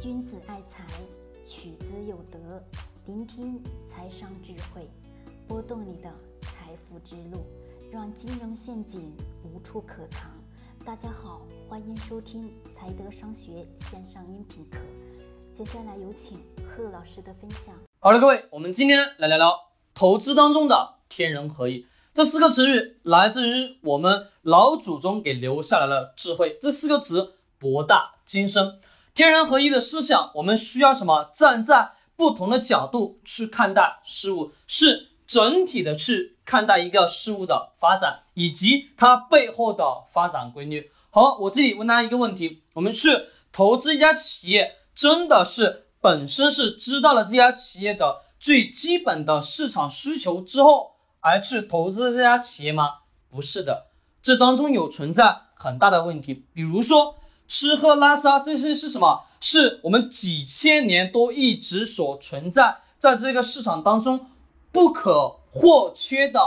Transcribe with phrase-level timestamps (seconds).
[0.00, 0.84] 君子爱财，
[1.44, 2.60] 取之有德。
[3.06, 4.90] 聆听财商智慧，
[5.46, 7.46] 拨动你的财富之路，
[7.92, 10.28] 让金融陷阱无处可藏。
[10.84, 14.78] 大家好，欢迎收听财德商学线上音频课。
[15.52, 17.72] 接下来有请贺老师的分享。
[18.00, 19.56] 好了，各位，我们今天来聊聊
[19.94, 21.86] 投资当中的天人合一。
[22.12, 26.58] 这四个词语来自于我们老祖宗给留下来的智慧。
[26.60, 28.80] 这四个词博大精深。
[29.14, 31.30] 天人合一的思想，我们需要什么？
[31.32, 40.90] 站在不同的角度去看待事物，是整体的去看待一个事物的发展以及它背后的发展规律。
[41.10, 43.08] 好，我这里问大家一个问题：我们去
[43.52, 52.94] 投资一家企业，真的是本身是知道了这家企业的最基本的市场需求之后而去投资这家企业吗？
[53.30, 53.86] 不是的，
[54.20, 57.14] 这当中有存在很大的问题，比如说。
[57.46, 59.24] 吃喝拉撒这些是什么？
[59.40, 64.26] 是我们几千年都一直所存在在这个市场当中
[64.72, 66.40] 不可或缺的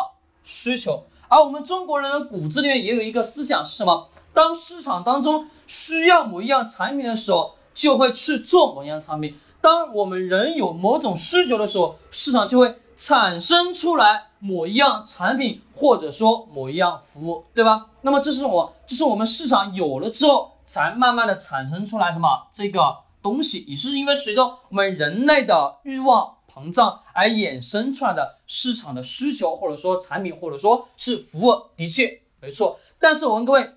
[0.44, 1.04] 需求。
[1.28, 4.10] 而我们中国人的骨子里面也有一个思想是什么？
[4.34, 17.88] 当市场当中需要某一样产品的时候，就会去做某一样产品；当我们人有某种需求的时候，市场就会产生出来某一样产品或者说某一样服务，对吧？
[18.02, 20.57] 那么这是我，这是我们市场有了之后。
[20.68, 32.80] 才慢慢的产生出来什么这个东西，也是因为随着我们人类的欲望膨胀而衍生出来的市场的需求，或者说产品，或者说是服务，的确没错。
[33.00, 33.72] 但是我问各位，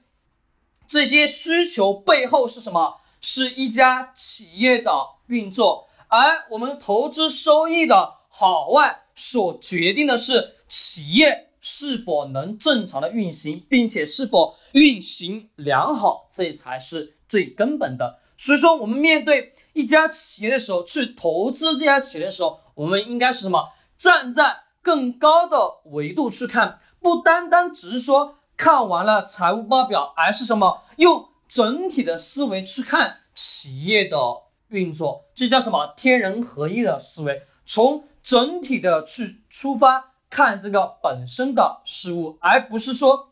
[0.86, 2.96] 这些需求背后是什么？
[3.22, 4.90] 是一家企业的
[5.26, 11.49] 运作，而我们投资收益的好坏所决定的是企业。
[11.60, 18.18] 是否能正常的运行，并且是否运行良好，这才是最根本的。
[18.36, 23.68] 所以说，我们面对一家企业的时候，去投资这家企业的时候，我们应该是什么？
[23.98, 30.84] 站在更高的维度去看，不单单只是说看完了财务报表，而是什么？
[30.96, 34.16] 用整体的思维去看企业的
[34.68, 35.92] 运作，这叫什么？
[35.96, 40.09] 天人合一的思维，从整体的去出发。
[40.30, 43.30] 看这个本身的事物，而不是说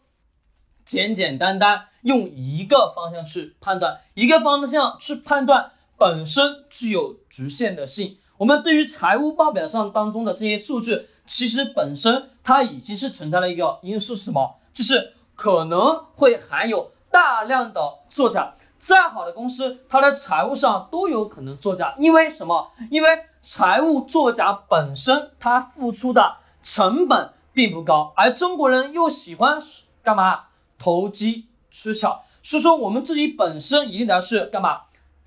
[0.84, 8.19] 简简单单用一个方向去判断，一个方向去判断本身具有局限的性。
[8.38, 14.56] 我们对于财务报表上当中的这些数据，其实本身它已经是存在了一个因素，什么？
[14.75, 18.54] 就是可能会含有大量的作假。
[18.78, 22.70] 再好的公司，它的财务上都有可能作假，因为什么？
[22.91, 26.37] 因为财务作假本身它付出的。
[26.69, 29.59] 成本并不高，而中国人又喜欢
[30.03, 30.49] 干嘛？
[30.79, 32.25] 投机取巧。
[32.43, 34.83] 所以说，我们自己本身一定得是干嘛？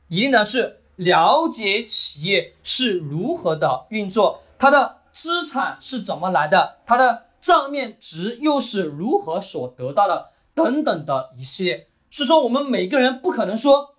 [0.08, 11.88] 一定得是了解企业是如何的运作，它的资产是怎么来的，它的账面值又是如何所得到的，等等的一系列。
[12.12, 13.96] 所以说，我们每个人不可能说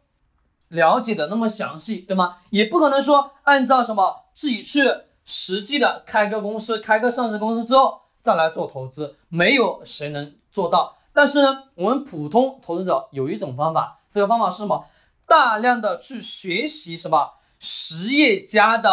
[0.69, 2.37] 了解的那么详细，对吗？
[2.51, 4.81] 也不可能说按照什么自己去。
[5.25, 10.97] 实际的开个公司，开个上市公司之后再来做投资，没有谁能做到。
[11.13, 14.87] 但是呢，我们普通投资者有一种方法，这个方法是什么？
[15.27, 18.91] 大量的去学习什么实业家的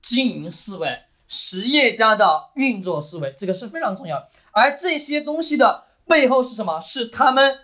[0.00, 4.28] 经营思维，实业家的运作思维，这个是非常重要。
[4.52, 6.80] 而这些东西的背后是什么？
[6.80, 7.58] 是他们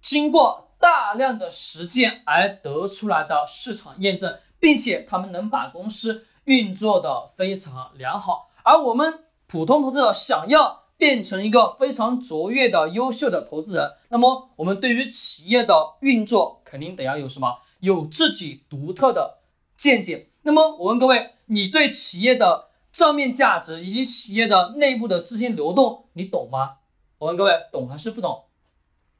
[0.00, 6.26] 经过大量的实践而得出来的市场验证，并且他们能把公司。
[6.52, 17.60] 运作的非常良好，而我们普通投资者想要变成一个非常卓越的、优秀的投资人，那么我们对于企业的运作肯定得要有什么？
[17.80, 19.38] 有自己独特的
[19.74, 20.28] 见解。
[20.42, 26.76] 那么我问各位，你对企业的账面价值以及企业的内部的资金流动，你懂吗？
[27.16, 28.44] 我问各位，懂还是不懂？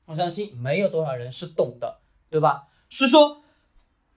[0.04, 2.64] 我相信没有多少人是懂的，对吧？
[2.90, 3.38] 所以说，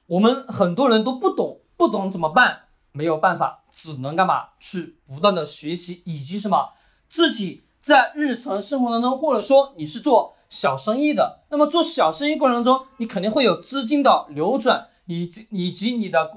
[0.08, 2.64] 我们很多人都不懂，不懂怎么办？
[2.96, 4.52] 没有办法，只能干嘛？
[4.58, 6.70] 去不断的学习，以及什么？
[7.10, 16.32] 自己在日常生活当中，或者说你是做小生意的，那么做小生意过程中，你肯定会有资金的流转，以及以及你的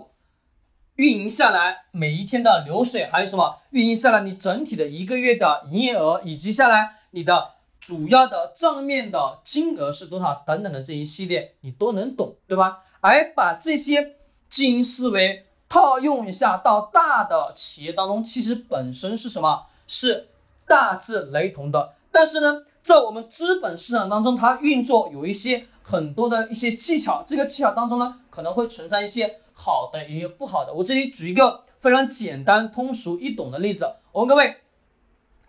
[0.97, 3.59] 运营下来每一天的流水，还有什么？
[3.71, 12.81] 运营下来你整体的一个月的营业额，以及下来你的主要的账面的金额是多少等等的这一系列，你都能懂，对吧？
[13.01, 14.17] 而把这些
[14.51, 15.45] 经营思维。
[15.69, 19.67] 套用一下到大的企业当中，其实本身是什么？
[19.87, 20.29] 是
[20.67, 21.95] 大致雷同的。
[22.11, 27.23] 但是呢，在我们资本市场当中，它运作有一些很多的一些技巧。
[27.27, 28.43] 这个技巧当中呢，可。
[28.43, 30.73] 能会存在一些好的，也有不好的。
[30.73, 34.59] 我这里举一个非常简单、通俗易懂的例子，我问各位：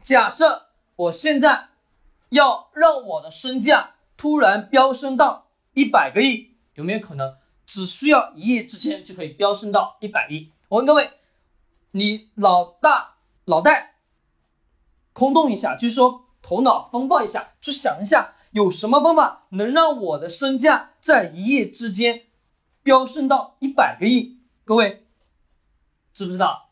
[0.01, 1.67] 假设我现在
[2.29, 5.45] 要让我的身价突然飙升到
[5.75, 7.35] 一百个亿，有没有可能？
[7.69, 10.51] 只需要一夜之间就可以飙升到一百亿。
[10.69, 11.11] 我问各位，
[11.91, 13.99] 你老大脑袋
[15.13, 22.23] 空洞一下，就是说头脑风暴一下，去想一下，有什么方法能让我的身价在一夜之间
[22.81, 24.39] 飙升到一百个亿？
[24.65, 25.05] 各位
[26.11, 26.71] 知不知道？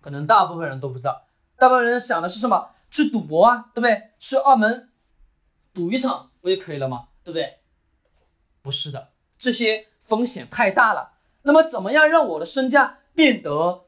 [0.00, 1.26] 可能大部分人都不知道，
[1.58, 2.70] 大部分人想的是什么？
[2.90, 4.12] 去赌博啊，对不对？
[4.18, 4.90] 去澳门
[5.74, 7.08] 赌一场不就可以了吗？
[7.22, 7.58] 对不对？
[8.62, 9.10] 不是的。
[9.38, 11.12] 这些风险太大了，
[11.42, 13.84] 那么怎么样让我的身价变得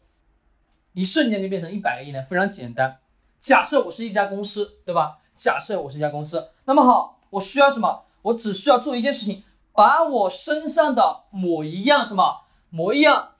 [0.92, 2.22] 一瞬间就变成一百个亿呢？
[2.22, 2.98] 非常简单，
[3.40, 5.18] 假设我是一家公司，对吧？
[5.34, 8.04] 假设我是一家公司，那么好，我需要什么？
[8.22, 13.34] 我只需要做一件事情，把我身上的某一样什么某一样，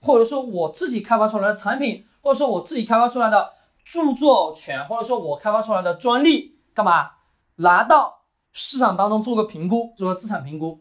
[0.00, 3.52] 或者说我自己开发出来的产品，或者说我自己开发出来的
[3.84, 7.10] 著作权，或者说我开发出来的专利，干嘛
[7.56, 8.22] 拿到
[8.52, 10.80] 市场当中做个评估，做个资产评估。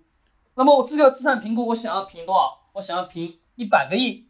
[0.55, 2.59] 那么我这个资产评估，我想要评多少？
[2.73, 4.27] 我想要评一百个亿，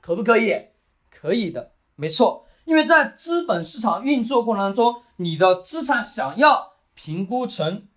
[0.00, 0.66] 可不可以？
[1.10, 2.46] 可以的，没错。
[2.64, 7.88] 因为在资本市场运作过程当中，你的资产想要评估成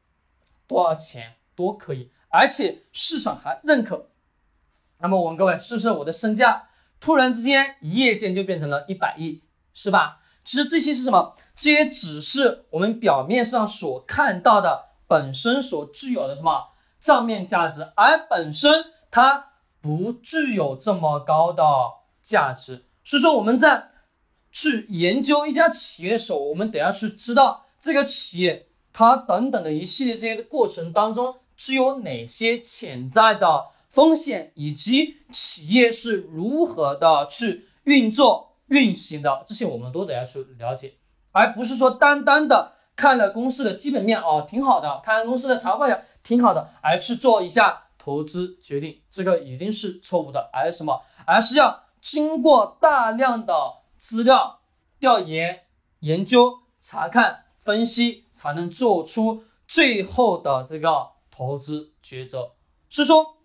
[0.65, 4.09] 多少钱都可以，而且市场还认可。
[4.99, 9.43] 那么我问各位，是不是我的身价突然之间一夜间就变成了一百亿，
[9.73, 10.21] 是吧？
[10.43, 11.35] 其实这些是什么？
[11.55, 16.69] 这些只是我们表面上所看到的本身所具有的什么？
[17.03, 18.71] 账面价值，而本身
[19.11, 19.49] 它
[19.81, 21.63] 不具有这么高的
[22.23, 23.89] 价值，所以说我们在
[24.53, 40.93] 去研究一家企业的时候，我们得要去知道这个企业它等等的一系列这些过程当中具有哪些潜在的风险，以及企业是如何的去运作运行的，这些我们都得要去了解，
[41.33, 45.99] 而不是说单单的看了公司的基本面哦，挺好的，看公司的财报表。
[46.23, 50.49] 挺好的，而去做一下投资决定，这个一定是错误的。
[50.53, 51.01] 而什么？
[51.25, 53.53] 而是要经过大量的
[53.97, 54.61] 资料
[54.99, 55.63] 调研、
[55.99, 62.51] 研究、查看、分析，才能做出最后的这个投资抉择。
[62.89, 63.35] 所以说，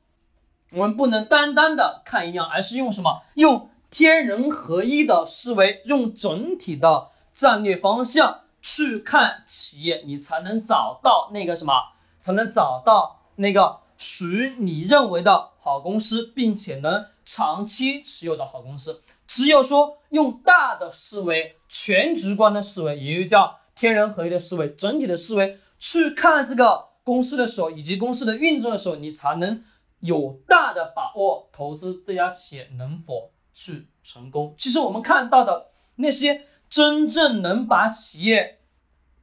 [0.75, 3.23] 我们不能单单的看一样，而是用什么？
[3.35, 11.73] 用天人合一的思维，用整体的战略方向去看企业，你才能找到那个什么？
[12.21, 19.03] 才能找到那个属于你认为的好公司，并且能长期持有的好公司。
[19.27, 29.63] 只有说用大的思维、全局观的思维，也就叫天人合一的思维、整体的思维去看这个公司的时候，以及公司的运作的时候，你才能
[30.01, 34.55] 有大的把握投资这家企业能否去成功。
[34.59, 38.61] 其实我们看到的那些真正能把企业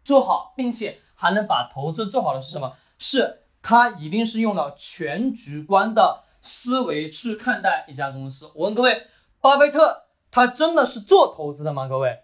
[0.04, 2.74] 做好，并且还能把投资做好的是什么？
[2.98, 8.52] 是他一定是用了全局观的思维去看待一家公司。
[8.56, 9.08] 我问各位，
[9.42, 11.88] 巴菲特他真的是做投资的吗？
[11.88, 12.20] 各位，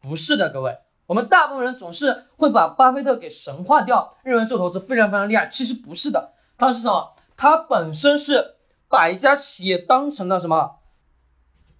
[0.00, 0.78] 不是的，各位。
[1.06, 5.48] 我们大部分人总是会把巴菲特给神化掉，认为做投资非常非常厉害。
[5.48, 7.14] 其实不是的，他是什么？
[7.36, 8.56] 他本身是
[8.88, 10.76] 把一家企业当成了什么？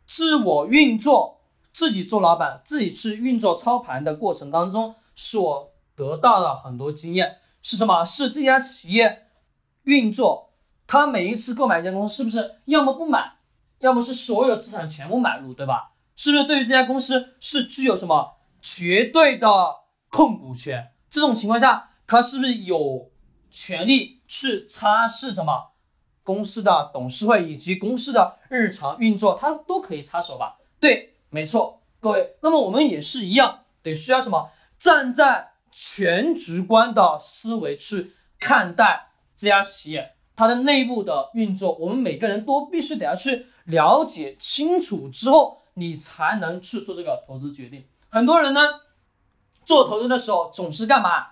[0.06, 1.39] 自我运作，
[1.72, 7.38] 自己做老板，自己去运作操盘的过程当中所得到的很多经验。
[7.62, 8.04] 是什么？
[8.04, 9.26] 是这家企业
[9.82, 10.52] 运作，
[10.86, 13.34] 他每一次购买一家公司，是不是要么不买，
[13.80, 15.92] 要么是所有资产全部买入，对吧？
[16.16, 19.48] 是不是对于这家公司是具有什么绝对的
[20.10, 20.92] 控股权？
[21.10, 23.10] 这种情况下，他是不是有
[23.50, 25.72] 权利去擦拭什么
[26.22, 29.36] 公司的董事会以及公司的日常运作？
[29.38, 30.58] 他都可以插手吧？
[30.78, 32.36] 对，没错，各位。
[32.42, 34.50] 那么我们也是一样，得需要什么？
[34.76, 35.48] 站在。
[35.72, 47.84] 全局观的思维去看待这家企业，它的内部的运作，我们每个人都必须得要去了解清楚之后，你才能去做这个投资决定。
[48.08, 48.60] 很多人呢，
[49.64, 51.28] 做投资的时候总是干嘛？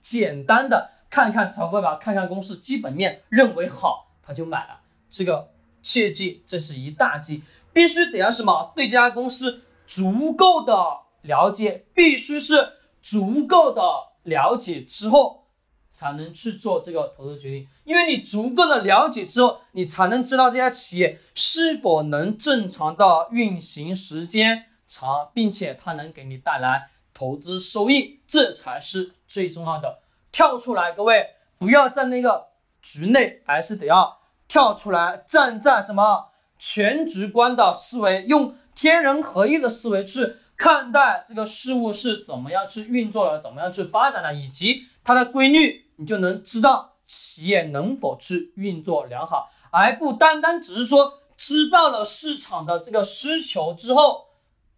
[0.00, 4.80] 简单的看看财务报表，看看公司基本面，认为好他就买了。
[5.10, 5.50] 这个
[5.82, 8.72] 切记，这是一大忌，必须得要什么？
[8.74, 10.74] 对这家公司足够的
[11.22, 12.74] 了解，必须是。
[13.02, 13.82] 足够的
[14.24, 15.46] 了解之后，
[15.90, 17.66] 才能去做这个投资决定。
[17.84, 30.00] 因为你足够的了解之后，你才能知道这家企业是否能正常的运行时间长，并且它能给你带来投资收益，这才是最重要的。
[30.30, 32.48] 跳出来，各位不要在那个
[32.82, 34.19] 局内，还是得要
[34.50, 54.26] 跳出来，站在什么全局观的思维，用天人合一的思维去看待这个事物是怎么样去运作的，怎么样去发展的，以及它的规律，你就能知道企业能否去运作良好，而不单单只是说知道了市场的这个需求之后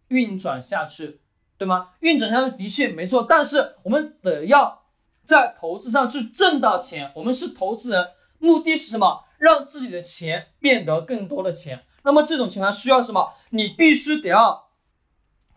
[0.08, 1.22] 运转下去，
[1.56, 1.92] 对吗？
[2.00, 4.82] 运转下去的确没错，但是我们得要
[5.24, 9.24] 在投资上去挣到钱，我们是投资人，目的是什么？
[9.42, 11.82] 让自己的钱变得更多的钱。
[12.04, 13.32] 那么这种情况需要什么？
[13.50, 14.68] 你必须得要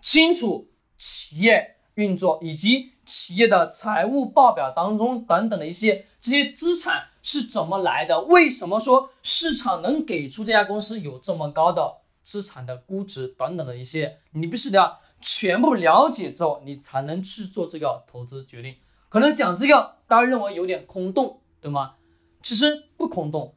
[0.02, 8.22] 清楚企业运作以及企业的财务报表当中等等的一些这些资产是怎么来的？
[8.22, 18.78] 为什么说市场能给出这家公司有这么高的资产的估值等等的一些，你必须得要全部了解之后，你才能去做这个投资决定。
[19.10, 21.94] 可能讲这个，大家认为有点空洞，对吗？
[22.42, 23.56] 其实不空洞，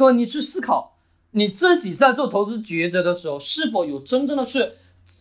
[0.00, 0.96] 各位你去思考。
[1.32, 4.72] 你自己在做投资抉择的时候，是否有真正的去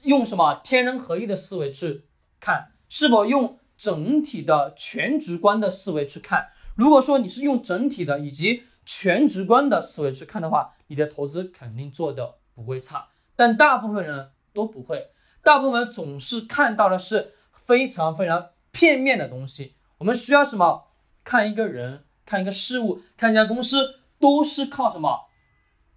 [0.03, 2.05] 用什么天人合一的思维去
[2.39, 2.71] 看？
[2.87, 6.47] 是否用整体的全局观的思维去看？
[6.75, 13.09] 如果说你是用整体的以及全局观的思维去看的话，你的投资肯定做的不会差。
[13.35, 15.09] 但大部分人都不会，
[15.43, 19.73] 大部分人总是看到的是非常非常片面的东西。
[19.97, 20.85] 我们需要什么？
[21.25, 25.29] 看一个人，看一个事物，看一家公司，都是靠什么？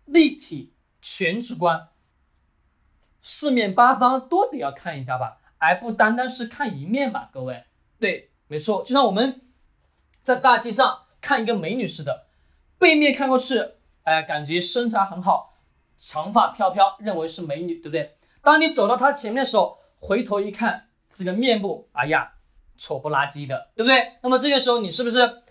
[0.04, 1.88] 立体全直观，
[3.22, 7.64] 四面八方都得要看一下吧，而不单单是看一面吧，各位。
[7.98, 9.42] 对，没错，就像我们
[10.22, 12.26] 在大街上看一个美女似的，
[12.78, 13.62] 背面看过去，
[14.02, 15.54] 哎，感觉身材很好，
[15.96, 18.16] 长发飘飘，认为是美女，对不对？
[18.42, 22.34] 当你走到她前面的时候，回头一看，这个面部，哎呀，
[22.76, 24.14] 丑不拉几的，对不对？
[24.22, 25.41] 那么这个时候，你是不是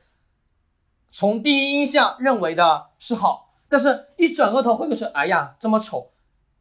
[1.12, 3.50] 从第一印象认为的是好？
[3.68, 6.12] 但是，一转过头回过去，哎呀，这么丑，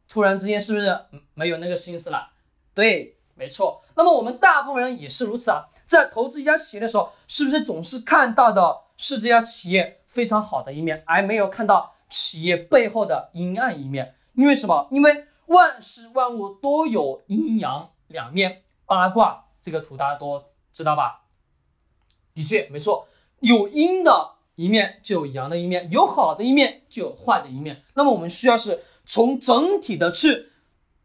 [0.07, 0.97] 突然之间是不是
[1.33, 2.29] 没有那个心思了？
[2.73, 3.83] 对，没错。
[3.95, 14.15] 那么我们大部分人也是如此啊，在投资一家企业的时候，是不是总是看到的是这家企业非常好的一面，而没有看到企业背后的阴暗一面？
[14.33, 14.87] 因为什么？
[14.91, 18.63] 因为万事万物都有阴阳两面。
[18.85, 20.43] 八卦这个图大家都
[20.73, 21.23] 知道吧？
[22.33, 23.07] 的确，没错，
[23.39, 24.35] 有阴的。
[24.61, 27.81] 一面就有阳的一面，有好的一面就有坏的一面。
[27.95, 30.51] 那么我们需要是从整体的去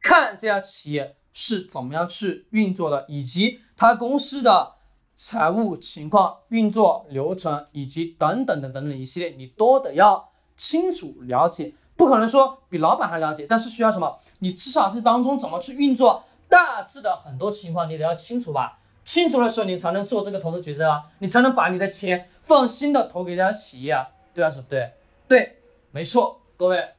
[0.03, 4.75] 看这家企业是怎么样去运作的，以及它公司的
[5.17, 11.73] 财务情况、运作流程以及等等的等等一系列，你都得要清楚了解。
[11.97, 14.19] 不可能说比老板还了解，但是需要什么？
[14.41, 18.81] 你至少这当中怎么去运作，大致的很多情况你得要清楚吧。
[19.07, 24.93] 清楚的时候，你才能做这个投资决策啊，你才能把你的钱放心的投给这家企业啊，对啊，是不对？
[25.29, 25.59] 对，
[25.93, 26.91] 没错，各位，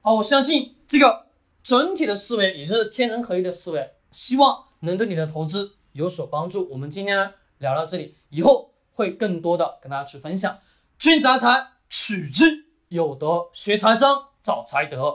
[0.00, 1.26] 好，我相信这个
[1.62, 6.68] 整体的思维也就是天人合一的思维，希望能对你的投资有所帮助。
[6.72, 10.58] 我们今天呢聊到这里，以后会更多的跟大家去分享。
[10.98, 15.10] 君子爱财，取之有德；学财商，找财德。